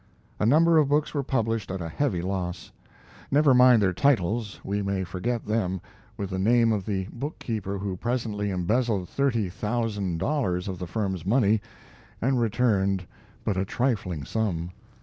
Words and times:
A 0.39 0.47
number 0.47 0.79
of 0.79 0.89
books 0.89 1.13
were 1.13 1.21
published 1.21 1.69
at 1.69 1.79
a 1.79 1.87
heavy 1.87 2.23
loss. 2.23 2.71
Never 3.29 3.53
mind 3.53 3.83
their 3.83 3.93
titles; 3.93 4.59
we 4.63 4.81
may 4.81 5.03
forget 5.03 5.45
them, 5.45 5.79
with 6.17 6.31
the 6.31 6.39
name 6.39 6.71
of 6.71 6.87
the 6.87 7.05
bookkeeper 7.13 7.77
who 7.77 7.95
presently 7.97 8.49
embezzled 8.49 9.07
thirty 9.07 9.47
thousand 9.47 10.17
dollars 10.17 10.67
of 10.67 10.79
the 10.79 10.87
firm's 10.87 11.23
money 11.23 11.61
and 12.19 12.41
returned 12.41 13.05
but 13.43 13.57
a 13.57 13.63
trifling 13.63 14.25
sum. 14.25 14.71